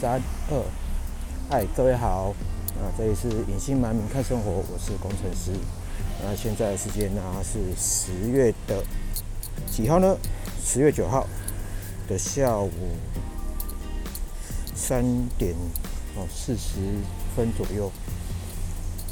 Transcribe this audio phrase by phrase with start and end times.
[0.00, 0.18] 三
[0.50, 0.64] 二，
[1.50, 2.34] 嗨，各位好，
[2.80, 5.52] 啊，这里是隐姓埋名看生活，我是工程师，
[6.24, 8.82] 那现在时间呢是十月的
[9.70, 10.16] 几号呢？
[10.64, 11.26] 十月九号
[12.08, 12.70] 的下午
[14.74, 15.04] 三
[15.36, 15.54] 点
[16.16, 16.78] 哦四十
[17.36, 17.92] 分左右，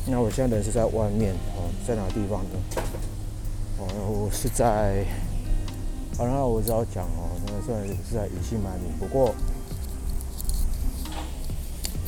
[0.07, 2.83] 那我现在人是在外面哦，在哪个地方呢？
[3.77, 5.05] 哦，我是在。
[6.17, 9.35] 好，那我只要讲哦，那虽然是在隐姓埋名，不过，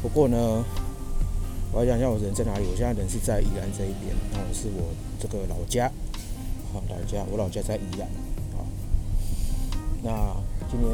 [0.02, 0.64] 不过呢，
[1.72, 2.66] 我要讲一下我人在哪里。
[2.70, 5.90] 我现在人是在宜兰这一边，然后是我这个老家，
[6.72, 8.08] 好老家，我老家在宜兰。
[8.56, 8.66] 好，
[10.02, 10.36] 那
[10.70, 10.92] 今年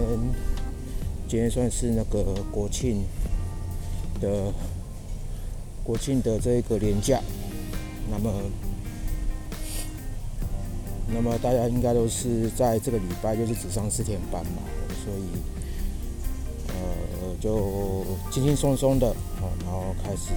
[1.28, 3.04] 今天算是那个国庆
[4.20, 4.52] 的
[5.84, 7.20] 国庆的这个年假，
[8.10, 8.32] 那么。
[11.08, 14.62] 那么大家应该都是在这个礼拜就是只上四天班嘛，
[15.04, 15.22] 所以
[17.47, 19.06] 就轻轻松松的
[19.41, 20.33] 啊，然后开始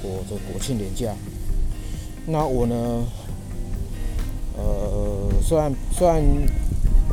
[0.00, 1.12] 过这国庆年假。
[2.24, 3.04] 那我呢，
[4.56, 6.22] 呃虽然虽然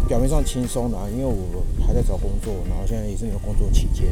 [0.08, 4.08] 表面上轻松啦，因为我还在找工作，然后现在也是有工作期间。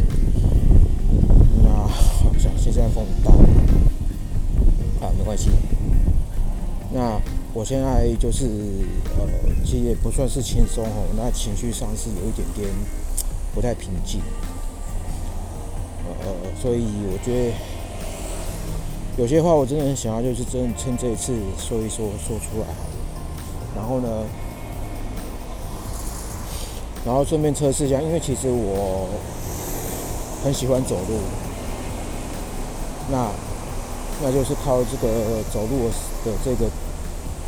[1.63, 3.31] 那好像现在风很大，
[5.07, 5.51] 啊没关系。
[6.91, 7.21] 那。
[7.55, 8.49] 我现在就是
[9.17, 9.25] 呃，
[9.63, 12.67] 其实也不算是轻松哦，那情绪上是有一点点
[13.53, 14.19] 不太平静，
[16.61, 17.53] 所以我觉得
[19.17, 22.95] 有些话我真的很想要，就是真趁这一次说一说，说出来好了。
[23.75, 24.23] 然后呢，
[27.05, 29.07] 然后顺便测试一下，因为其实我
[30.43, 31.19] 很喜欢走路，
[33.11, 33.29] 那
[34.23, 35.89] 那就是靠这个走路
[36.23, 36.69] 的这个。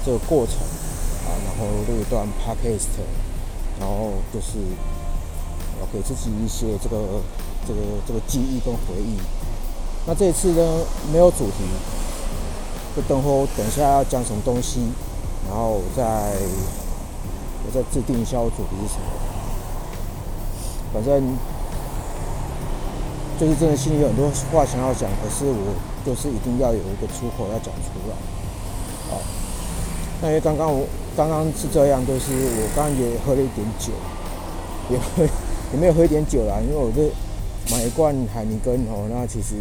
[0.05, 0.55] 这个过程
[1.25, 2.87] 啊，然后录一段 podcast，
[3.77, 4.53] 然后就是
[5.91, 7.19] 给自己一些这个
[7.67, 9.17] 这个这个记忆跟回忆。
[10.05, 10.79] 那这一次呢，
[11.11, 11.65] 没有主题，
[12.95, 14.79] 就等会等一下要讲什么东西，
[15.49, 16.03] 然后我再
[17.65, 19.05] 我再制定一下我主题是什么。
[20.93, 21.35] 反正
[23.37, 25.75] 就是真的心里有很多话想要讲，可是我
[26.05, 28.15] 就是一定要有一个出口要讲出来，
[29.11, 29.19] 好。
[30.21, 33.91] 那因为刚刚我刚刚是这样，就是我刚刚也喝了一点酒，
[34.89, 35.23] 也喝
[35.73, 37.11] 也没有喝一点酒啦，因为我这
[37.69, 39.55] 买一罐海尼根哦，那其实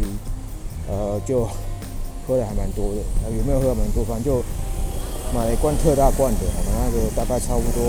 [0.89, 1.47] 呃就
[2.27, 3.01] 喝的还蛮多的，
[3.35, 4.03] 有没有喝蛮多？
[4.05, 4.43] 反正就
[5.33, 6.39] 买一罐特大罐的，
[6.73, 7.81] 那个大概差不多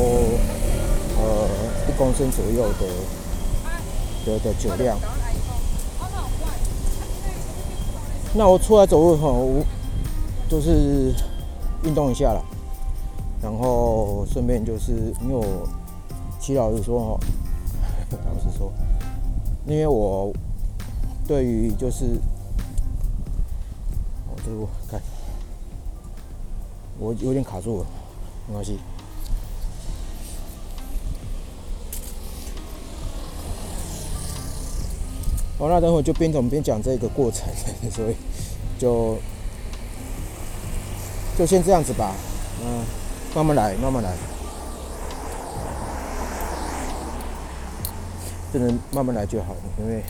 [1.18, 1.48] 呃
[1.88, 4.98] 一公升左右的的的酒量。
[8.34, 9.64] 那我出来走路哈，我
[10.48, 11.14] 就是
[11.84, 12.44] 运动一下了。
[13.40, 15.44] 然后顺便就是因为我，
[16.40, 17.20] 齐老师说哈，
[18.26, 18.72] 老师说，
[19.68, 20.32] 因为我
[21.26, 22.18] 对于就是，
[24.26, 24.98] 我就看，
[26.98, 27.86] 我有点卡住了，
[28.46, 28.78] 没关系。
[35.58, 37.46] 好，那等会就边走边讲这个过程，
[37.92, 38.16] 所以
[38.78, 39.18] 就
[41.36, 42.14] 就先这样子吧，
[42.64, 42.84] 嗯。
[43.34, 44.10] 慢慢来，慢慢来，
[48.52, 49.60] 真的慢慢来就好了。
[49.78, 50.02] 因为，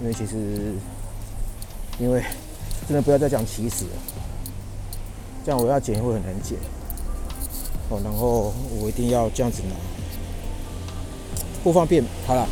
[0.00, 0.74] 因为其实，
[1.98, 2.22] 因为
[2.86, 3.92] 真的不要再讲起始了，
[5.44, 6.58] 这样我要剪会很难剪。
[7.88, 9.74] 哦，然后我一定要这样子拿，
[11.62, 12.04] 不方便。
[12.26, 12.46] 好了，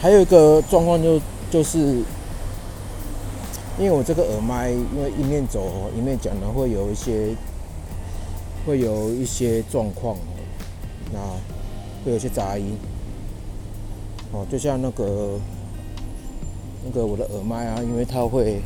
[0.00, 1.20] 还有一个状况就
[1.50, 2.02] 就是。
[3.76, 7.34] 因为我这个耳麦，因为一面走一面讲呢，会有一些，
[8.66, 10.16] 会有一些状况，
[11.12, 11.18] 那
[12.04, 12.76] 会有些杂音，
[14.32, 15.38] 哦，就像那个
[16.84, 18.62] 那个我的耳麦啊，因为它会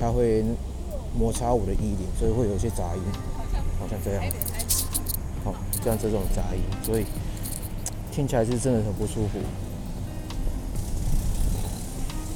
[0.00, 0.42] 它会
[1.18, 3.02] 摩擦我的衣领，所以会有些杂音，
[3.78, 4.24] 好像这样，
[5.44, 7.04] 好，像这种杂音，所以
[8.10, 9.38] 听起来是真的很不舒服，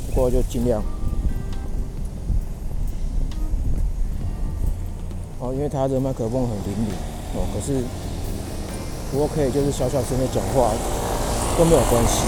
[0.08, 0.82] 不过就尽量。
[5.52, 6.94] 因为它的麦克风很灵敏，
[7.34, 7.82] 哦，可是
[9.12, 10.72] 我可以就是小小声的讲话
[11.58, 12.22] 都没有关系。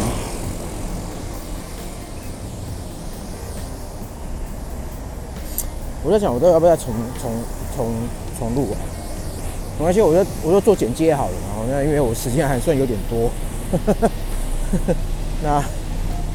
[6.03, 6.87] 我在想，我都要不要重
[7.21, 7.31] 重
[7.77, 7.87] 重
[8.39, 8.77] 重录啊？
[9.79, 11.33] 没关系，我就我就做剪接好了。
[11.49, 13.31] 然后那因为我时间还算有点多，
[15.45, 15.63] 那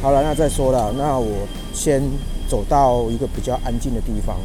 [0.02, 2.02] 好了，那再说了，那我先
[2.48, 4.38] 走到一个比较安静的地方。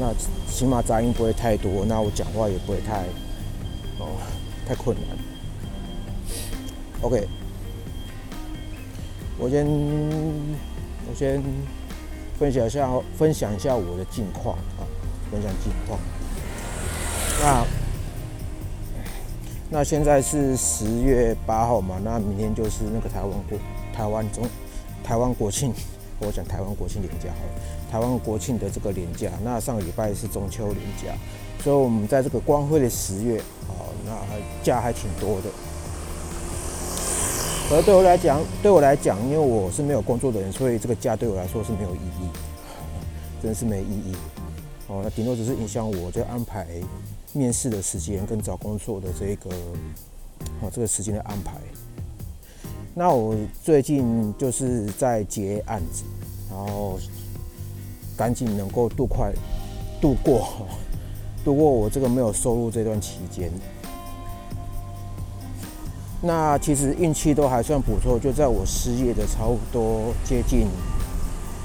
[0.00, 0.12] 那
[0.48, 3.04] 起码杂音不会太多，那我讲话也不会太
[3.98, 4.16] 哦
[4.66, 5.18] 太困难。
[7.00, 7.28] OK，
[9.38, 9.66] 我先
[11.08, 11.42] 我先
[12.38, 14.82] 分享一下分享一下我的近况啊，
[15.30, 15.98] 分享近况。
[17.40, 17.64] 那
[19.70, 23.58] 那现在是十月八号嘛，那明天就是那个台湾国
[23.92, 24.44] 台湾中
[25.04, 25.72] 台湾国庆，
[26.20, 31.14] 我讲台湾国庆连假好台湾国庆的这个年假，那上个礼拜是中秋年假，
[31.62, 33.38] 所以我们在这个光辉的十月，
[33.68, 34.12] 哦，那
[34.62, 35.48] 假还挺多的。
[37.70, 42.28] 而对我来讲，对我来讲，因为我是没有工作的人，所以这个假对我来说是没有意义，
[43.42, 44.16] 真是没意义。
[44.86, 46.66] 哦，那顶多只是影响我在安排
[47.34, 49.50] 面试的时间跟找工作的这个，
[50.62, 51.52] 哦，这个时间的安排。
[52.98, 56.02] 那我最近就是在结案子，
[56.50, 56.98] 然后。
[58.16, 59.32] 赶紧能够度快
[60.00, 60.66] 度过
[61.44, 63.48] 度过我这个没有收入这段期间。
[66.20, 70.66] 那其实运气都还算不错，就在我失业的差不多接近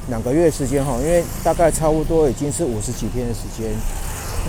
[0.09, 3.71] 两个月时间哈，因为大概差不多已经是五十几天的时间。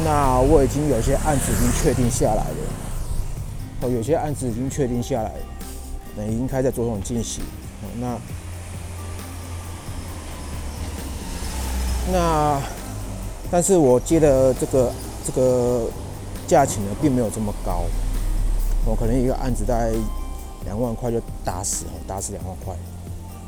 [0.05, 2.57] 那我已经有些案子已经确定下来了，
[3.81, 5.54] 哦，有些案子已经确定下来，那
[6.23, 7.43] 已经开在着手进行。
[8.01, 8.19] 那
[12.13, 12.61] 那，
[13.51, 14.93] 但是我接的这个
[15.25, 15.87] 这个
[16.47, 17.85] 价钱呢，并没有这么高。
[18.87, 19.91] 我可能一个案子大概
[20.67, 22.75] 两万块就打死，打死两万块。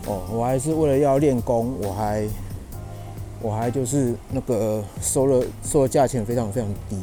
[0.06, 2.26] 哦，我还是为了要练功，我还
[3.42, 6.98] 我还就是那个收了收的价钱非常非常低。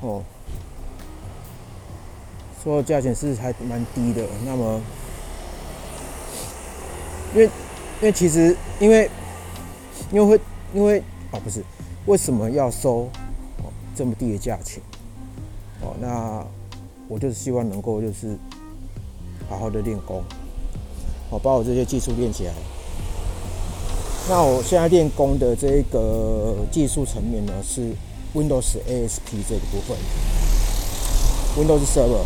[0.00, 0.22] 哦，
[2.72, 4.24] 说价钱是还蛮低的。
[4.44, 4.80] 那么，
[7.34, 9.10] 因为因为其实因为。
[10.12, 10.40] 因为会，
[10.72, 11.02] 因为
[11.32, 11.64] 哦不是，
[12.06, 13.08] 为什么要收
[13.58, 14.80] 哦这么低的价钱？
[15.80, 16.46] 哦，那
[17.08, 18.38] 我就是希望能够就是
[19.48, 20.22] 好好的练功，
[21.30, 22.52] 哦把我这些技术练起来。
[24.28, 27.90] 那我现在练功的这个技术层面呢，是
[28.32, 29.96] Windows ASP 这个部分
[31.58, 32.24] ，Windows Server。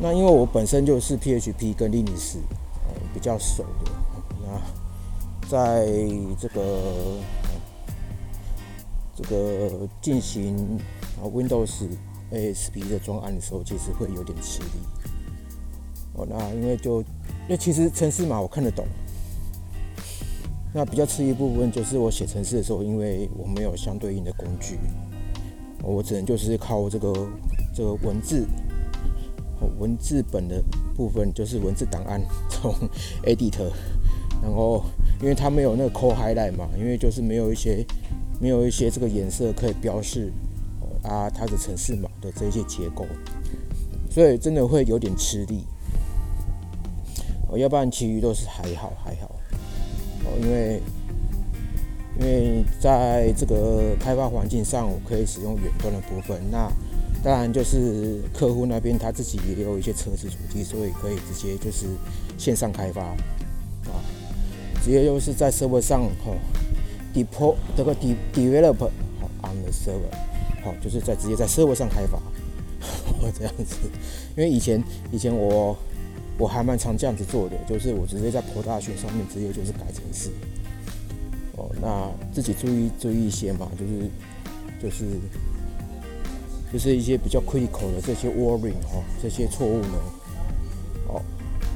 [0.00, 2.36] 那因为我本身就是 PHP 跟 Linux
[3.12, 3.92] 比较熟的，
[4.42, 4.60] 那。
[5.48, 5.84] 在
[6.38, 6.80] 这个
[9.16, 10.78] 这个进行
[11.20, 11.88] 啊 Windows
[12.32, 14.68] ASP 的装案的时候，其实会有点吃力。
[16.14, 18.86] 哦，那因为就因为其实程式码我看得懂，
[20.72, 24.78] 那比较吃一部分就是我写程式的时候，因为我没有相对应的工具，
[25.82, 27.12] 我只能就是靠这个
[27.74, 28.46] 这个文字
[29.78, 30.62] 文字本的
[30.96, 32.20] 部分，就是文字档案
[32.50, 32.74] 从
[33.24, 33.70] Editor，
[34.42, 34.84] 然后。
[35.22, 37.84] 因为它没有那个 Core Highlight 嘛，因为就是没有一些
[38.40, 40.32] 没有一些这个颜色可以标示
[41.02, 43.04] 啊它的城市码的这些结构，
[44.10, 45.66] 所以真的会有点吃力。
[47.50, 49.30] 哦，要不然其余都是还好还好。
[50.24, 50.80] 哦，因为
[52.18, 56.40] 因为在这个开发环境上，我可以使用远端的部分。
[56.50, 56.72] 那
[57.22, 61.86] 当然就是客户那边他自己也有一些车子主机，所以可以直接就是
[62.38, 63.02] 线上开发。
[63.02, 63.16] 啊
[64.82, 66.32] 直接就是在 server 上哈
[67.12, 68.88] ，deploy 这个 de develop
[69.20, 72.18] 好 on the server 好，就是在直接在 server 上开发，
[73.38, 73.76] 这样子。
[74.38, 75.76] 因为以前以前我
[76.38, 80.30] 我还蛮常这样子做的，就是我直接在 production 上面直接就是改程式。
[81.58, 84.10] 哦，那自己注意注意一些嘛，就是
[84.82, 85.04] 就是
[86.72, 89.98] 就是一些比较 critical 的这些 warning 哈，这些错误呢，
[91.08, 91.22] 哦，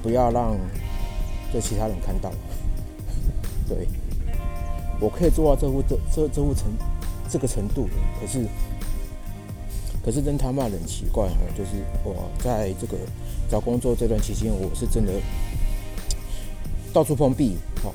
[0.02, 0.56] 不要让
[1.52, 2.30] 这其他人看到。
[3.68, 3.88] 对，
[5.00, 6.66] 我可以做到这副这这这副程
[7.28, 7.88] 这个程度，
[8.20, 8.46] 可是
[10.04, 11.70] 可是真他妈很奇怪哈，就是
[12.04, 12.96] 我在这个
[13.50, 15.12] 找工作这段期间，我是真的
[16.92, 17.92] 到处碰壁，哦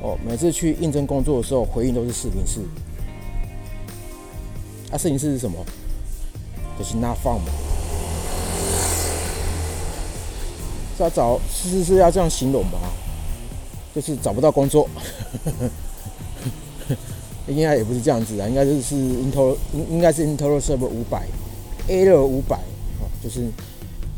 [0.00, 2.60] 哦，每次去应征工作的时候，回应都是四零四，
[4.90, 5.58] 啊，摄影师是什么？
[6.78, 7.46] 就是那放嘛，
[10.96, 12.78] 是要找是是是要这样形容吧？
[13.94, 14.88] 就是找不到工作，
[17.48, 21.26] 应该也不是这样子啊，应该就是 Intel 应应该是 Intel Server 五百
[21.88, 23.48] A 二五百啊，就是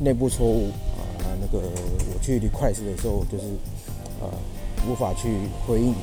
[0.00, 1.00] 内部错误啊，
[1.40, 1.64] 那个
[2.12, 3.44] 我去 request 的时候就是
[4.20, 4.28] 呃
[4.86, 5.30] 无法去
[5.66, 5.94] 回应，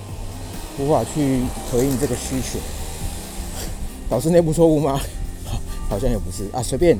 [0.79, 2.57] 无法去回应这个需求，
[4.09, 4.99] 导致内部错误吗？
[5.89, 6.97] 好像也不是啊，随便，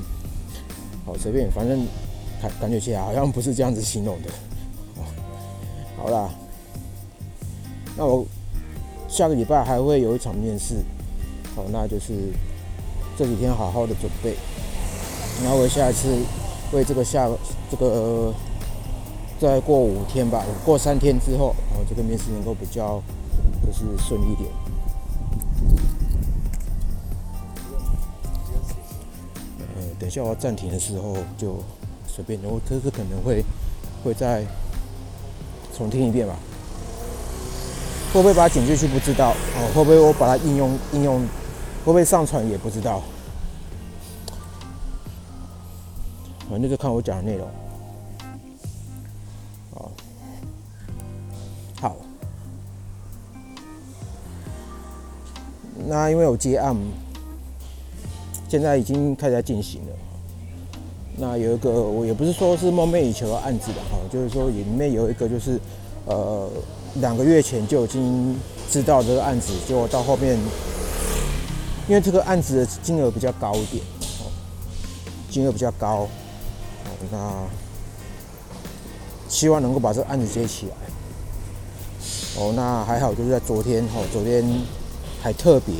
[1.05, 1.85] 好随便，反正
[2.41, 4.29] 感感觉起来好像不是这样子形容的，
[5.97, 6.29] 好啦。
[7.97, 8.25] 那我
[9.09, 10.75] 下个礼拜还会有一场面试，
[11.55, 12.13] 好，那就是
[13.17, 14.35] 这几天好好的准备，
[15.43, 16.15] 然后我下一次
[16.71, 17.27] 为这个下
[17.69, 18.33] 这个
[19.39, 23.01] 再过五天吧，过三天之后，哦，这个面试能够比较
[23.65, 24.49] 就是顺利一点。
[30.17, 31.57] 呃，等一下我要暂停的时候就
[32.07, 33.43] 随便，我这次可能会
[34.03, 34.43] 会再
[35.75, 36.36] 重听一遍吧。
[38.13, 39.71] 会不会把它剪进去不知道哦？
[39.75, 41.19] 会不会我把它应用应用？
[41.19, 41.27] 会
[41.86, 43.03] 不会上传也不知道？
[46.50, 47.47] 反正就看我讲的内容。
[49.75, 49.91] 哦，
[51.79, 51.95] 好。
[55.86, 56.75] 那因为我接案，
[58.50, 59.97] 现在已经开始在进行了。
[61.17, 65.59] 那有一个，我也不是说是梦寐以求的案子的哈，就是说里面有一个就是
[66.05, 66.50] 呃。
[67.00, 68.36] 两个月前就已经
[68.71, 70.36] 知道这个案子，结果到后面，
[71.88, 73.83] 因为这个案子的金额比较高一点，
[74.21, 74.31] 哦，
[75.29, 77.19] 金额比较高，哦，那
[79.29, 80.75] 希望能够把这个案子接起来。
[82.41, 84.43] 哦，那还好，就是在昨天，哦，昨天
[85.21, 85.75] 还特别，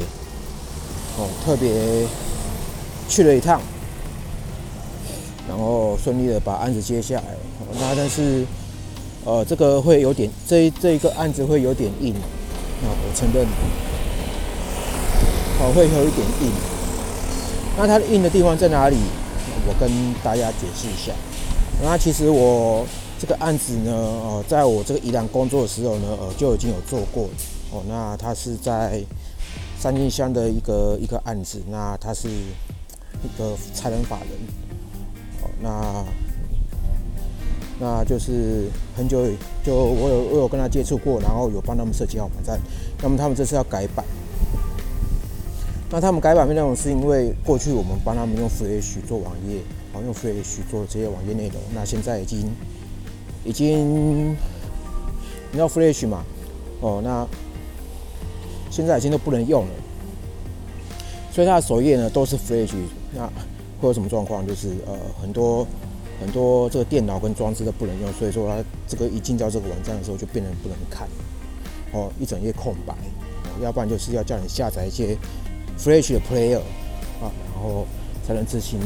[1.18, 2.06] 哦，特别
[3.10, 3.60] 去了一趟，
[5.48, 7.36] 然后顺利的把案子接下来。
[7.80, 8.46] 那但是。
[9.26, 13.46] 呃，这个会有点，这这一个案子会有点硬，啊，我承认，
[15.60, 16.50] 好，会有一点硬。
[17.78, 18.96] 那它的硬的地方在哪里？
[19.68, 19.92] 我跟
[20.24, 21.12] 大家解释一下。
[21.84, 22.88] 那其实我
[23.20, 27.28] 这个案子呢，呃，在我这个宜兰工作的时候呢，呃，就已经有做过。
[27.72, 29.04] 哦，那它是在
[29.78, 34.67] 三金乡的一个一个案子，那它是一个财人法人。
[35.62, 36.04] 那。
[37.80, 39.24] 那就是很久，
[39.64, 42.60] 就我有我有跟他接触过，然后有帮他们设计好网站。
[43.04, 44.04] 那么他们这次要改版，
[45.92, 49.60] 那他们改版的内容是因为过去我们帮他们用 Flash 做网页，
[49.94, 51.62] 好用 Flash 做这些网页内容。
[51.76, 52.50] 那现在已经
[53.46, 54.36] 已经你
[55.52, 56.26] 知道 Flash 嘛？
[56.82, 57.28] 哦，那
[58.72, 59.72] 现在已经都不能用了，
[61.32, 62.74] 所以它的首页呢都是 Flash。
[63.14, 63.30] 那
[63.82, 64.46] 会有什么状况？
[64.48, 65.66] 就是呃很多。
[66.20, 68.56] 很多这个电脑跟装置都不能用，所以说它
[68.88, 71.08] 这个一进到这个网站的时候就变得不能看，
[71.92, 72.96] 哦，一整页空白，
[73.62, 75.16] 要不然就是要叫你下载一些
[75.78, 76.58] Flash 的 Player
[77.22, 77.86] 啊，然后
[78.26, 78.80] 才能执行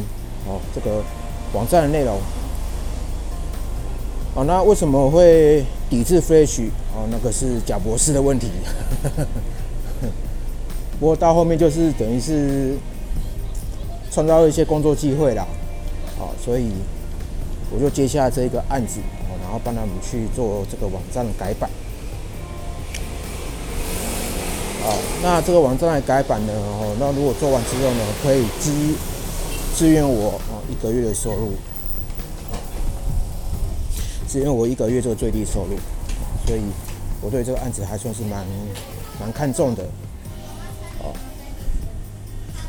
[0.46, 1.02] 哦这个
[1.54, 2.18] 网站的内容。
[4.36, 6.68] 哦，那为什么会抵制 Flash？
[6.94, 8.50] 哦，那个是贾博士的问题。
[11.00, 12.76] 不过到后面就是等于是
[14.12, 15.48] 创造一些工作机会啦，
[16.20, 16.72] 好，所以。
[17.74, 19.00] 我就接下这个案子，
[19.42, 21.70] 然后帮他们去做这个网站的改版。
[24.84, 24.92] 啊，
[25.24, 28.94] 那这个网站的改版呢，哦，那如果做完之后呢，可以支
[29.74, 31.54] 支援我哦一个月的收入，
[34.28, 35.78] 支援我一个月这个最低收入，
[36.46, 36.60] 所以
[37.22, 38.46] 我对这个案子还算是蛮
[39.18, 39.86] 蛮看重的。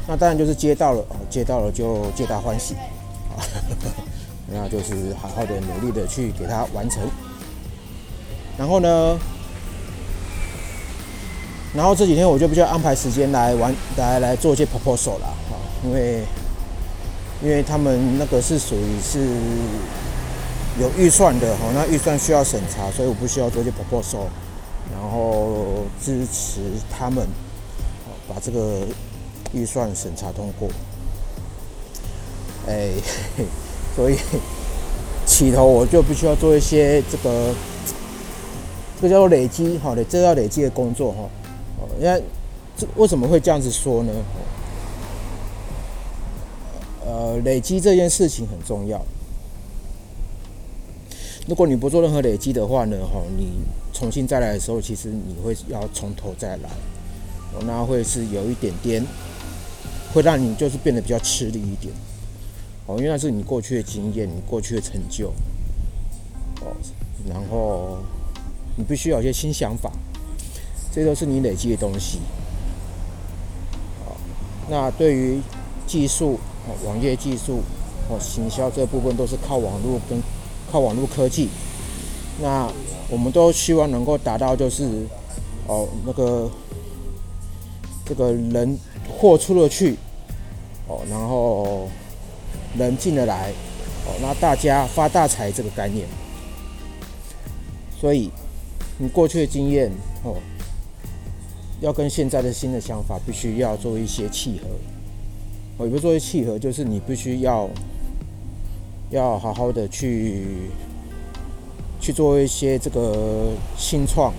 [0.06, 2.74] 那当然就是接到了，接到了就皆大欢喜，
[4.52, 7.02] 那就是好好的努力的去给它完成，
[8.58, 9.18] 然后呢，
[11.74, 15.54] 然后这几天我就比较安排时间来玩，来来做一些 proposal 啦，啊，
[15.84, 16.22] 因为
[17.42, 19.20] 因为他们那个是属于是
[20.80, 24.26] 有预算的，哈，那预算需要审查，所以我不需要做一些 proposal，
[24.92, 27.26] 然后支持他们
[28.28, 28.80] 把这个
[29.52, 30.68] 预算审查通过，
[32.66, 32.90] 哎。
[33.94, 34.16] 所以
[35.26, 37.54] 起头我就必须要做一些这个，
[38.96, 41.28] 这个叫做累积，好的，这叫累积的工作哈。
[41.78, 42.22] 哦，因为
[42.74, 44.12] 这为什么会这样子说呢？
[47.04, 48.98] 呃，累积这件事情很重要。
[51.46, 53.58] 如果你不做任何累积的话呢，哈，你
[53.92, 56.70] 重新再来的时候，其实你会要从头再来，
[57.66, 59.06] 那会是有一点点，
[60.12, 61.92] 会让你就是变得比较吃力一点。
[62.86, 65.28] 哦，因为那是你过去的经验，你过去的成就，
[66.60, 66.74] 哦，
[67.28, 67.98] 然后
[68.76, 69.90] 你必须有一些新想法，
[70.92, 72.18] 这都是你累积的东西。
[74.04, 74.16] 哦，
[74.68, 75.40] 那对于
[75.86, 77.60] 技术，哦，网页技术，
[78.10, 80.20] 哦，行销这部分都是靠网络跟
[80.70, 81.48] 靠网络科技。
[82.40, 82.68] 那
[83.08, 85.06] 我们都希望能够达到，就是
[85.68, 86.50] 哦，那个
[88.04, 88.78] 这个人
[89.08, 89.96] 货出了去，
[90.88, 91.88] 哦，然后。
[92.74, 93.50] 人进得来，
[94.06, 96.06] 哦，那大家发大财这个概念。
[98.00, 98.30] 所以
[98.96, 99.92] 你过去的经验，
[100.24, 100.36] 哦，
[101.82, 104.68] 要跟现在的新的想法必须要做一些契合。
[105.76, 107.68] 哦，也不是做一些契合，就是你必须要
[109.10, 110.70] 要好好的去
[112.00, 114.32] 去做一些这个新创，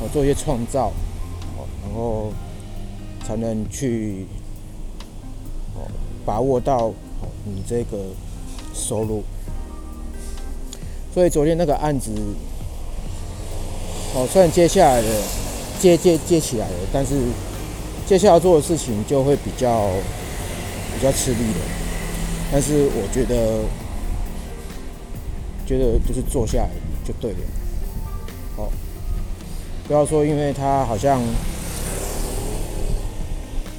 [0.00, 0.92] 哦，做一些创造，
[1.56, 2.32] 哦，然后
[3.26, 4.26] 才能去
[5.74, 5.86] 哦
[6.24, 7.98] 把握到哦你这个
[8.74, 9.22] 收入。
[11.14, 12.10] 所以昨天那个案子，
[14.14, 15.08] 哦，虽然接下来的
[15.78, 17.20] 接接接起来了，但是
[18.06, 19.90] 接下来做的事情就会比较
[20.94, 21.60] 比较吃力了。
[22.50, 23.62] 但是我觉得，
[25.66, 26.70] 觉得就是做下来
[27.04, 27.38] 就对了。
[28.56, 28.68] 哦，
[29.86, 31.20] 不要说因为他好像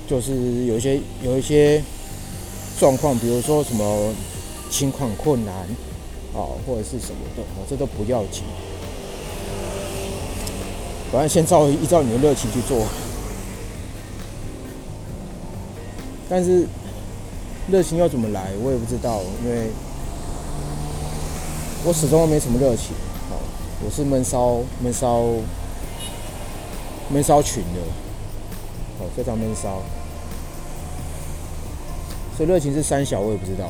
[0.08, 1.82] 就是有一些有一些
[2.80, 4.14] 状况，比如说什么
[4.70, 5.54] 情况困难。
[6.36, 8.42] 哦，或者是什么的，哦，这都不要紧，
[11.12, 12.84] 反正先照依照你的热情去做。
[16.28, 16.68] 但是
[17.70, 19.70] 热情要怎么来，我也不知道，因为
[21.86, 22.96] 我始终没什么热情。
[23.30, 23.38] 哦，
[23.86, 25.22] 我是闷骚闷骚
[27.10, 27.80] 闷骚群的，
[29.16, 29.82] 非常闷骚，
[32.36, 33.70] 所以热情是三小，我也不知道。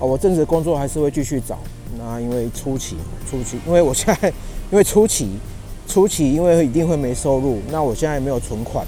[0.00, 1.58] 哦，我正职工作还是会继续找。
[1.98, 2.96] 那因为初期，
[3.28, 4.28] 初期，因为我现在
[4.70, 5.38] 因为初期，
[5.88, 7.60] 初期因为一定会没收入。
[7.70, 8.86] 那我现在没有存款，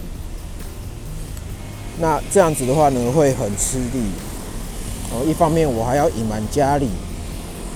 [1.99, 4.05] 那这样子的话呢，会很吃力。
[5.13, 6.89] 哦，一方面我还要隐瞒家里，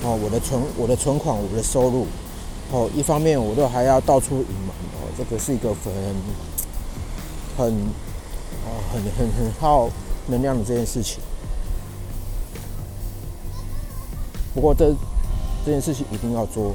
[0.03, 2.07] 哦，我的存我的存款，我的收入。
[2.71, 4.84] 哦，一方面我都还要到处隐瞒。
[5.17, 5.93] 这个是一个很
[7.57, 7.73] 很
[8.65, 9.89] 哦很很很耗
[10.27, 11.19] 能量的这件事情。
[14.53, 14.93] 不过这
[15.65, 16.73] 这件事情一定要做，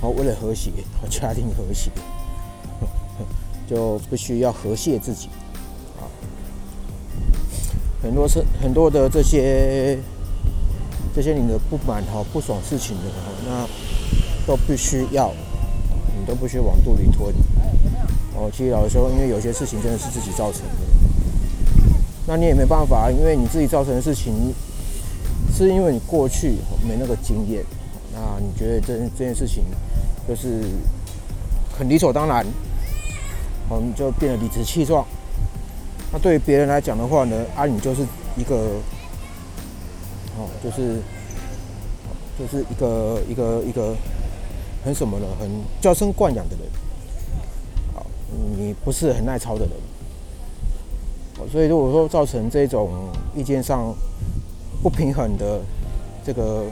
[0.00, 1.90] 好，为了和谐和家庭和谐，
[3.68, 5.28] 就必须要和谐自己
[5.98, 6.08] 啊。
[8.02, 9.98] 很多是很多的这些
[11.14, 13.66] 这些你的不满哈不爽事情的哈，那
[14.46, 15.34] 都必须要
[16.30, 17.34] 都不需要往肚里吞。
[18.34, 20.74] 哦，其实老实说，因为有些事情真的是自己造成的，
[22.26, 24.54] 那你也没办法，因为你自己造成的事情。
[25.52, 26.54] 是因为你过去
[26.88, 27.62] 没那个经验，
[28.14, 29.62] 那你觉得这这件事情
[30.26, 30.62] 就是
[31.76, 32.46] 很理所当然，
[33.68, 35.04] 我们就变得理直气壮。
[36.10, 38.06] 那对于别人来讲的话呢，啊，你就是
[38.38, 38.56] 一个，
[40.38, 40.96] 哦，就是
[42.38, 43.94] 就是一个一个一个
[44.84, 45.26] 很什么呢？
[45.38, 45.48] 很
[45.80, 46.66] 娇生惯养的人，
[47.94, 48.06] 好，
[48.56, 53.94] 你不是很耐操的人，所以如果说造成这种意见上。
[54.82, 55.60] 不平衡的
[56.24, 56.64] 这个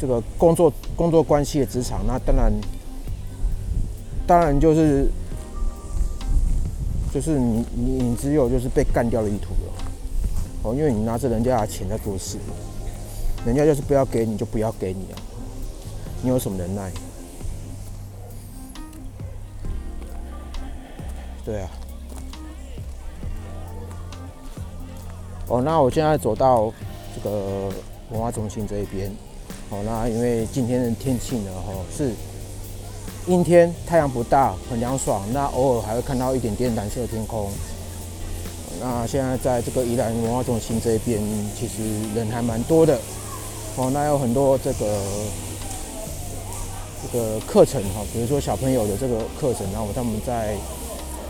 [0.00, 2.50] 这个工作工作关系的职场，那当然
[4.26, 5.10] 当然就是
[7.12, 9.72] 就是你你你只有就是被干掉的意图了
[10.62, 12.38] 哦，因为你拿着人家的钱在做事，
[13.44, 15.20] 人家就是不要给你就不要给你啊，
[16.22, 16.90] 你有什么能耐？
[21.44, 21.70] 对啊，
[25.48, 26.72] 哦，那我现在走到。
[27.14, 27.68] 这个
[28.10, 29.14] 文化中心这一边，
[29.68, 32.10] 哦，那因为今天的天气呢，哦，是
[33.26, 35.22] 阴天，太阳不大，很凉爽。
[35.30, 37.50] 那偶尔还会看到一点点蓝色的天空。
[38.80, 41.20] 那现在在这个宜兰文化中心这一边，
[41.54, 41.82] 其实
[42.14, 42.98] 人还蛮多的。
[43.76, 44.98] 哦，那有很多这个
[47.02, 50.54] 这个课程哈，比如说小朋友的这个课程，然后他们在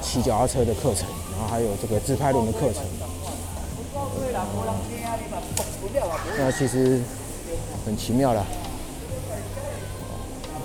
[0.02, 2.82] 骑脚踏车的课程，然后还有这个自拍轮的课程。
[6.38, 7.00] 那其实
[7.86, 8.44] 很奇妙啦，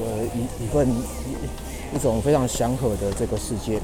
[0.01, 3.79] 呃，一一份一一种非常祥和的这个世界，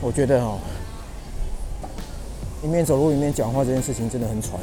[0.00, 0.58] 我觉得哈，
[2.64, 4.58] 一面走路一面讲话这件事情真的很喘，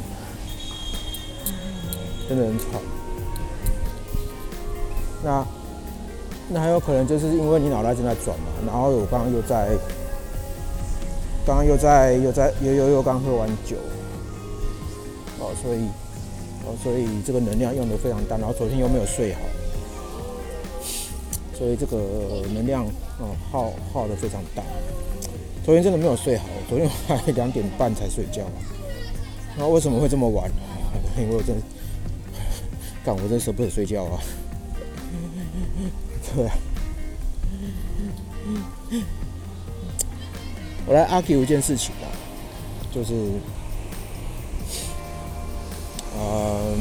[2.28, 2.97] 真的很喘。
[5.22, 5.44] 那
[6.48, 9.68] 那还有可能就是因为你脑袋正在转嘛，然后我刚刚又在，
[11.46, 13.76] 刚刚又在又在又又又刚喝完酒。
[15.40, 15.84] 哦，所以，
[16.66, 19.40] 哦，所以这个能量用的非常大，然后昨天又没有睡好，
[21.56, 21.96] 所以这个
[22.54, 22.84] 能量
[23.18, 24.62] 哦耗耗的非常大。
[25.64, 28.42] 昨天真的没有睡好，昨天还两点半才睡觉。
[29.56, 30.50] 那为什么会这么晚？
[31.18, 31.54] 因为我真，
[33.04, 34.18] 干我真舍不得睡觉啊。
[36.34, 36.50] 对。
[40.86, 42.06] 我来 argue 一件事情啊，
[42.92, 43.14] 就是。
[46.20, 46.76] 嗯，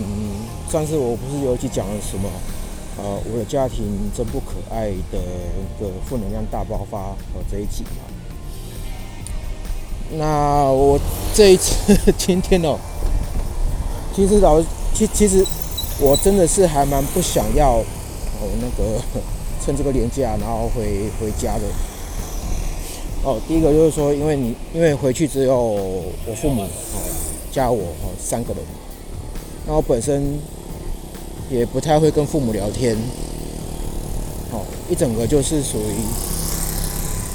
[0.71, 2.27] 上次我不是有一集讲了什么？
[2.97, 7.15] 呃，我的家庭真不可爱的一个负能量大爆发哦
[7.51, 8.01] 这一集嘛。
[10.17, 10.99] 那我
[11.35, 12.79] 这一次今天哦，
[14.15, 14.59] 其实老
[14.95, 15.45] 其其实
[15.99, 17.83] 我真的是还蛮不想要
[18.39, 19.01] 哦那个
[19.63, 21.63] 趁这个年假然后回回家的。
[23.23, 26.67] 哦，第一个就是说，因为你因为回去只有我父母哦
[27.51, 28.63] 加我哦三个人，
[29.65, 30.39] 那我本身
[31.49, 32.95] 也不太会跟父母聊天，
[34.51, 35.99] 哦一整个就是属于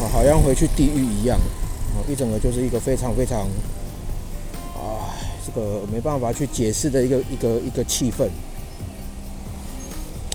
[0.01, 1.39] 哦好像回去地狱一样，
[1.95, 3.41] 哦一整个就是一个非常非常
[4.75, 5.13] 啊
[5.45, 8.29] 这个没办法去解释的一个一个一个气氛，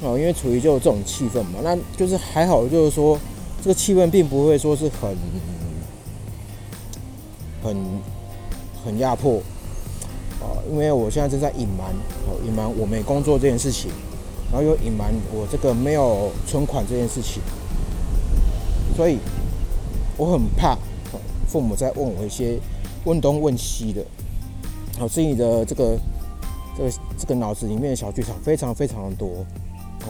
[0.01, 3.17] 哦因为处于就这种气氛嘛，那就是还好就是说。
[3.59, 5.17] 这个气氛并不会说是很
[7.61, 7.75] 很
[8.85, 9.41] 很压迫
[10.39, 11.87] 啊，因为我现在正在隐瞒
[12.27, 13.89] 哦，隐瞒我没工作这件事情，
[14.51, 17.41] 然后又隐瞒我这个没有存款这件事情，
[18.95, 19.17] 所以
[20.15, 20.77] 我很怕
[21.47, 22.59] 父母在问我一些
[23.05, 24.05] 问东问西的，
[24.99, 25.97] 好，自己的这个
[26.77, 29.43] 这个这个脑子里面的小剧场非常非常的多，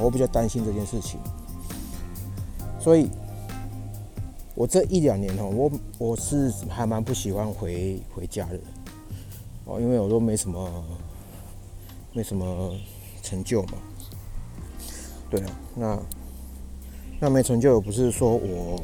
[0.01, 1.19] 我比较担心这件事情，
[2.79, 3.09] 所以。
[4.59, 8.59] 我这一两年哦，我我是还蛮不喜欢回回家的
[9.65, 10.83] 哦，因为我都没什么
[12.11, 12.75] 没什么
[13.21, 13.73] 成就嘛。
[15.29, 15.99] 对啊，那
[17.19, 18.81] 那没成就又不是说我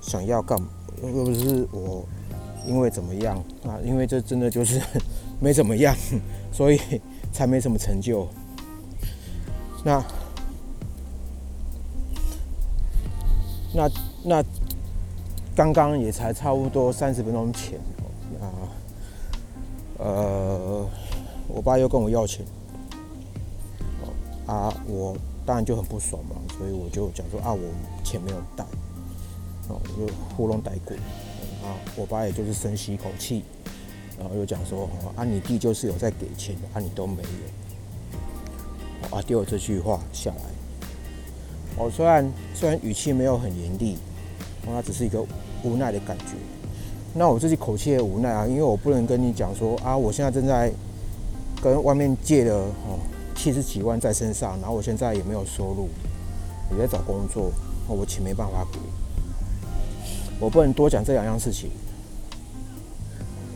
[0.00, 0.58] 想要干，
[1.00, 2.04] 又不是我
[2.66, 3.78] 因为怎么样啊？
[3.84, 4.82] 因为这真的就是
[5.38, 5.94] 没怎么样，
[6.50, 6.80] 所以
[7.32, 8.26] 才没什么成就。
[9.84, 10.04] 那
[13.74, 13.90] 那
[14.22, 14.44] 那。
[15.56, 17.78] 刚刚也才差不多三十分钟前，
[18.40, 18.50] 啊，
[19.98, 20.84] 呃，
[21.46, 22.44] 我爸又跟我要钱，
[24.48, 27.60] 啊，我当然就很不爽嘛，所以我就讲说啊，我
[28.02, 28.64] 钱没有带，
[29.68, 30.96] 哦，我就糊弄带过，
[31.62, 33.44] 啊，我爸也就是深吸一口气，
[34.18, 40.42] 然后又讲说，啊，你弟就是有在给钱，啊，你都没有，啊，丢了这句话下来，
[41.76, 43.96] 哦，虽然虽然语气没有很严厉，
[44.66, 45.24] 那只是一个。
[45.66, 46.34] 无奈的感觉，
[47.14, 50.70] 那我自己口气也无奈啊，因为我不能跟你讲说啊，我现在正在
[51.62, 53.00] 跟外面借了哦
[53.34, 55.88] 七十几万在身上，然后我现在也没有收入，
[56.70, 57.50] 也在找工作，
[57.88, 58.78] 我钱没办法给，
[60.38, 61.70] 我不能多讲这两样事情，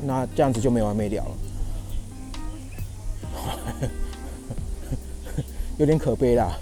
[0.03, 1.37] 那这样子就没完没了了，
[5.77, 6.59] 有点可悲啦，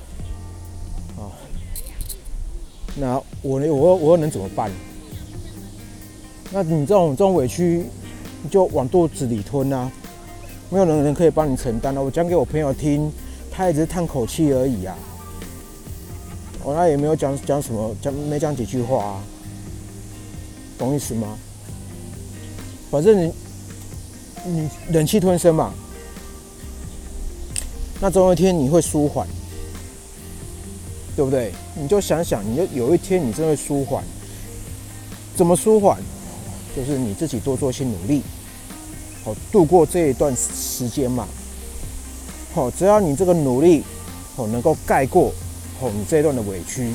[2.96, 4.70] 那我我我又能怎么办？
[6.50, 7.84] 那你这种这种委屈，
[8.42, 9.90] 你就往肚子里吞啊！
[10.70, 12.02] 没有人人可以帮你承担的。
[12.02, 13.12] 我讲给我朋友听，
[13.50, 14.96] 他也只是叹口气而已啊。
[16.64, 19.22] 我那也没有讲讲什么，讲没讲几句话啊，
[20.78, 21.36] 懂意思吗？
[22.90, 23.32] 反正你
[24.44, 25.74] 你忍气吞声嘛，
[28.00, 29.26] 那总有一天你会舒缓，
[31.16, 31.50] 对不对？
[31.74, 34.04] 你就想想，你就有一天你真的舒缓，
[35.34, 35.98] 怎么舒缓？
[36.76, 38.20] 就是你自己多做一些努力，
[39.24, 41.26] 好度过这一段时间嘛。
[42.54, 43.82] 好，只要你这个努力，
[44.36, 45.32] 好能够盖过，
[45.80, 46.92] 好你这一段的委屈，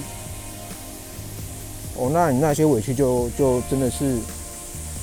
[1.98, 4.20] 哦，那你那些委屈就就真的是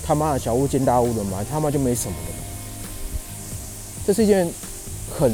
[0.04, 2.34] 他妈的小巫见大巫了嘛，他妈就没什么了。
[4.06, 4.48] 这是一件
[5.18, 5.32] 很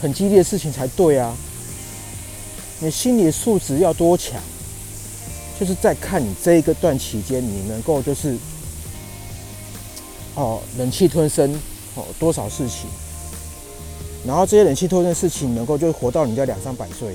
[0.00, 1.36] 很激烈的事情才对啊。
[2.80, 4.40] 你心理素质要多强？
[5.58, 8.36] 就是在看你这一个段期间，你能够就是
[10.34, 11.50] 哦，忍气吞声
[11.94, 12.90] 哦，多少事情，
[14.26, 17.14] 然后这些忍气吞声的事情能够就活到你家两三百岁，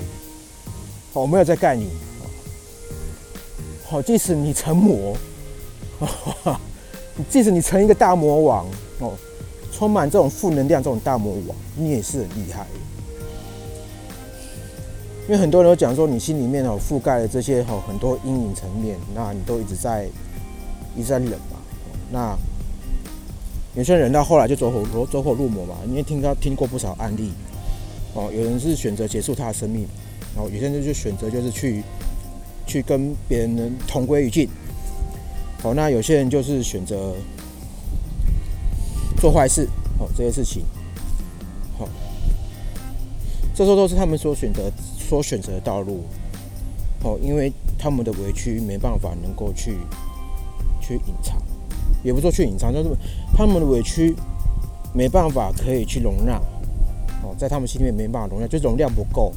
[1.12, 1.88] 哦，我没有在盖你，
[3.88, 5.16] 好，即使你成魔，
[7.30, 8.66] 即使你成一个大魔王
[8.98, 9.12] 哦，
[9.72, 12.66] 充满这种负能量这种大魔王，你也是很厉害。
[15.26, 20.06] 因为很多人都讲说，你心里面哦覆盖了这些哦很多阴影层面，那你都一直在
[20.96, 21.56] 一直在忍嘛。
[22.10, 22.36] 那
[23.76, 25.76] 有些人忍到后来就走火入走火入魔嘛。
[25.88, 27.30] 因为听到听过不少案例
[28.14, 29.86] 哦，有人是选择结束他的生命，
[30.34, 31.84] 然后有些人就选择就是去
[32.66, 34.48] 去跟别人同归于尽。
[35.62, 37.14] 哦，那有些人就是选择
[39.20, 39.68] 做坏事
[40.00, 40.64] 哦，这些事情，
[41.78, 41.88] 好，
[43.54, 44.62] 这时候都是他们所选择。
[45.12, 46.04] 所选择的道路，
[47.04, 49.76] 哦，因为他们的委屈没办法能够去
[50.80, 51.36] 去隐藏，
[52.02, 52.88] 也不说去隐藏，就是
[53.36, 54.16] 他们的委屈
[54.94, 56.40] 没办法可以去容纳，
[57.22, 59.34] 哦，在他们心里面没办法容纳，就容量不够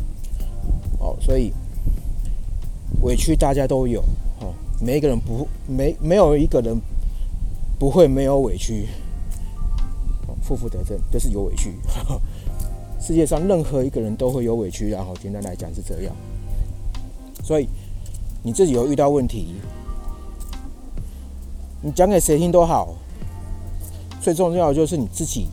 [0.97, 1.51] 哦，所以
[3.01, 3.99] 委屈大家都有
[4.39, 6.79] 哦，每一个人不没没有一个人
[7.77, 8.87] 不会没有委屈，
[10.25, 11.77] 哦，负负得正就是有委屈，
[13.05, 16.15] 世界上任何一个人都会有委屈，然后简单来讲是这样，
[17.43, 17.69] 所以
[18.41, 19.53] 你自己有遇到问题，
[21.83, 22.95] 你讲给谁听都好。
[24.19, 25.47] 最重要的就是你自己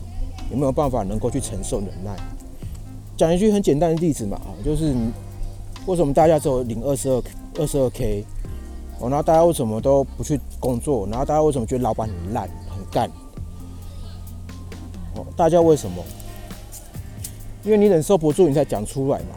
[0.49, 2.15] 有没有办法能够去承受忍耐。
[3.15, 4.95] 讲一句很简单的例子嘛，就是
[5.85, 7.23] 为什么大家只有领二十二
[7.59, 8.25] 二十二 k，
[8.99, 11.05] 哦，然后大家为什么都不去工作？
[11.05, 13.07] 然后大家为什么觉得老板很烂很干？
[15.13, 16.03] 哦，大家为什么？
[17.63, 19.35] 因为你忍受不住，你才讲出来嘛，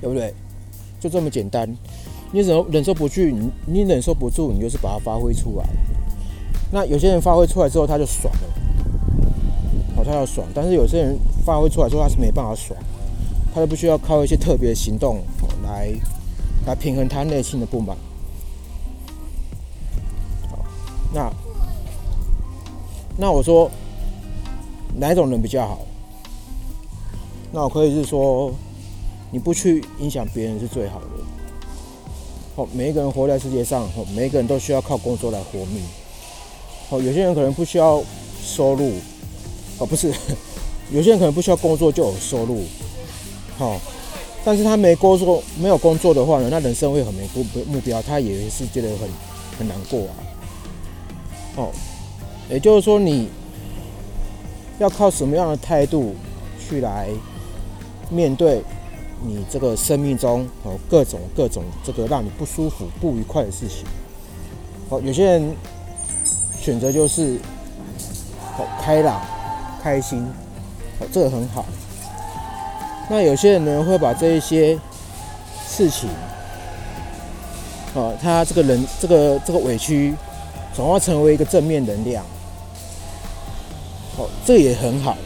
[0.00, 0.34] 对不对？
[1.00, 1.68] 就这么简单。
[2.30, 5.66] 你忍忍受不住，你你忍受不住，你就是把它发挥出来。
[6.70, 8.40] 那有些人发挥出来之后他就爽了，
[9.96, 10.46] 好，他要爽。
[10.54, 12.78] 但是有些人发挥出来之后他是没办法爽，
[13.54, 15.20] 他就必须要靠一些特别行动
[15.62, 15.92] 来
[16.66, 17.96] 来平衡他内心的不满。
[21.12, 21.30] 那
[23.18, 23.70] 那我说
[24.96, 25.80] 哪种人比较好？
[27.52, 28.50] 那我可以是说
[29.30, 31.06] 你不去影响别人是最好的。
[32.56, 35.82] 好，每一个人活在世界上，哦每一个人都需要靠工作来活命。
[36.90, 38.02] 哦，有些人可能不需要
[38.42, 38.92] 收入，
[39.78, 40.12] 哦，不是，
[40.90, 42.62] 有些人可能不需要工作就有收入，
[43.56, 43.78] 好，
[44.44, 49.08] 但是他没工作，没有工作的话呢，那人生会很没目目标，他也是觉得很
[49.58, 50.12] 很难过啊。
[51.56, 51.70] 哦，
[52.50, 53.28] 也就是说，你
[54.78, 56.14] 要靠什么样的态度
[56.58, 57.08] 去来
[58.12, 58.62] 面对
[59.24, 63.84] 你这个生命中哦各种各种这个让你不舒服、不愉快的事情？
[64.90, 65.56] 哦，有些人。
[66.62, 67.40] 选择就是
[68.56, 69.20] 哦开朗、
[69.82, 70.24] 开心，
[71.00, 71.64] 哦这个很好。
[73.10, 74.78] 那有些人呢会把这一些
[75.66, 76.08] 事情，
[77.94, 80.14] 哦，他这个人这个这个委屈
[80.72, 82.24] 转化成为一个正面能量，
[84.16, 85.16] 哦，这也很好。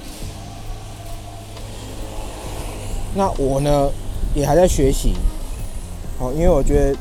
[3.16, 3.90] 那我呢
[4.35, 5.14] 也还在学习，
[6.18, 6.96] 好，因为我觉得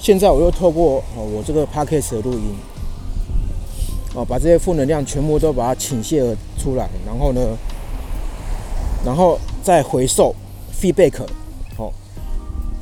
[0.00, 2.56] 现在我又透过哦我这个 p a c k a g e 的录音。
[4.14, 7.40] 哦，把这些负能量全部都把它倾泻而出来，然后呢，
[9.04, 10.34] 然后再回收
[10.72, 11.20] feedback，
[11.76, 11.92] 好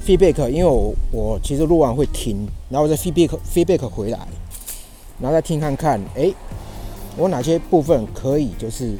[0.06, 4.18] ，feedback，因为我我其实录完会听，然后再 feedback feedback 回来，
[5.18, 6.32] 然后再听看看，哎，
[7.16, 8.96] 我哪些部分可以就是，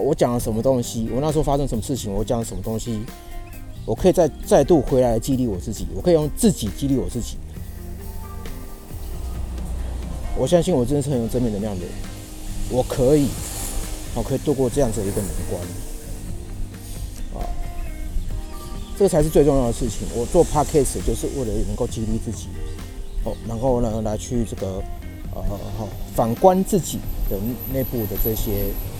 [0.00, 3.00] 我讲了什么东西，我那时候发生什么事情，我讲了什么东西，
[3.86, 7.36] 我可以再再度回来激励我自己，我可以用自己激励我自己。
[10.36, 11.86] 我相信我真的是很有正面能量的，
[12.68, 13.28] 我可以，
[14.16, 15.62] 我可以度过这样子的一个难关，
[17.40, 17.46] 啊，
[18.98, 20.08] 这个才是最重要的事情。
[20.12, 22.48] 我做 podcast 就是为了能够激励自己，
[23.22, 24.82] 哦，然后呢来去这个
[25.36, 25.40] 呃
[25.78, 26.98] 好反观自己
[27.30, 27.38] 的
[27.72, 28.50] 内部的这些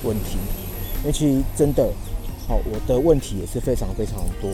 [0.04, 0.38] 问题，
[1.04, 1.86] 因为其实真的，
[2.48, 4.50] 好我的问题也是非常非常多，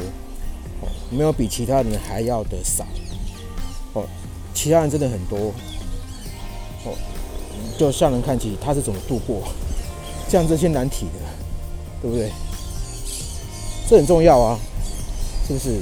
[0.81, 2.85] 哦，没有比其他人还要的少，
[3.93, 4.05] 哦，
[4.53, 5.53] 其他人真的很多。
[6.85, 6.97] 哦，
[7.79, 9.43] 就向人看齐，他是怎么度过
[10.29, 11.21] 这样这些难题的，
[12.03, 12.31] 对不对？
[13.89, 14.59] 这很重要啊，
[15.47, 15.79] 是不是？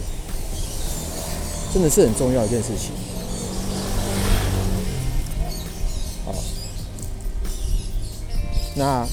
[1.72, 2.90] 真的是很重要一件事情。
[6.24, 6.34] 好，
[8.74, 9.06] 那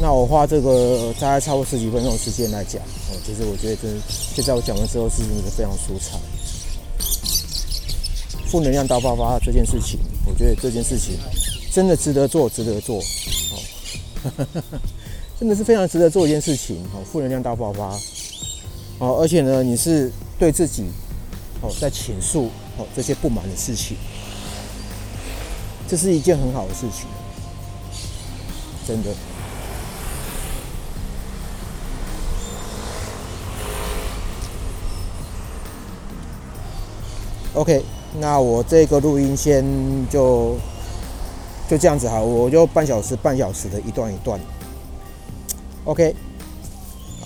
[0.00, 6.20] 那我花这个大概超过十几分钟的时间来讲，哦，其实我觉得真，现在我讲完之后是一个非常舒畅。
[8.46, 11.18] 负能量大爆发这件事情，我觉得这件事情
[11.72, 14.46] 真的值得做，值得做，哦，
[15.38, 16.76] 真的是非常值得做一件事情。
[16.94, 17.88] 哦，负能量大爆发，
[19.00, 20.84] 哦，而且呢，你是对自己，
[21.60, 22.44] 哦，在倾诉，
[22.78, 23.96] 哦，这些不满的事情，
[25.88, 27.08] 这是一件很好的事情，
[28.86, 29.10] 真的。
[37.58, 37.84] OK。
[38.20, 39.62] 那我这个录音先
[40.08, 40.56] 就
[41.68, 44.40] 就这样子哈，我就半小时半小时的一段一段
[45.84, 46.16] ，OK，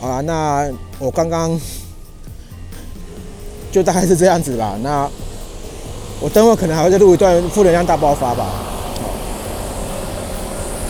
[0.01, 0.68] 啊，那
[0.99, 1.57] 我刚刚
[3.71, 4.77] 就大概是这样子吧。
[4.83, 5.09] 那
[6.21, 8.51] 我等会可能还会再录一段负能量大爆发吧。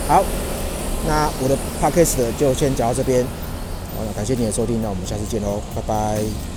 [0.07, 0.23] 好，
[1.07, 3.23] 那我的 Podcast 就先讲到这边，
[3.95, 6.52] 好了，感谢你的收听，那我们下次见喽，拜拜。